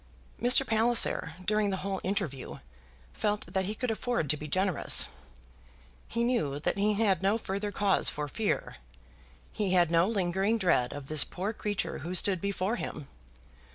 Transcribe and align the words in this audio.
Mr. 0.41 0.65
Palliser, 0.65 1.35
during 1.45 1.69
the 1.69 1.77
whole 1.85 2.01
interview, 2.03 2.57
felt 3.13 3.45
that 3.45 3.65
he 3.65 3.75
could 3.75 3.91
afford 3.91 4.31
to 4.31 4.35
be 4.35 4.47
generous. 4.47 5.07
He 6.07 6.23
knew 6.23 6.59
that 6.59 6.75
he 6.75 6.95
had 6.95 7.21
no 7.21 7.37
further 7.37 7.71
cause 7.71 8.09
for 8.09 8.27
fear. 8.27 8.77
He 9.51 9.73
had 9.73 9.91
no 9.91 10.07
lingering 10.07 10.57
dread 10.57 10.91
of 10.91 11.05
this 11.05 11.23
poor 11.23 11.53
creature 11.53 11.99
who 11.99 12.15
stood 12.15 12.41
before 12.41 12.77
him. 12.77 13.09